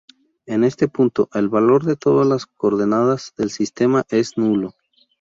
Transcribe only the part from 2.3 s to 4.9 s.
coordenadas del sistema es nulo.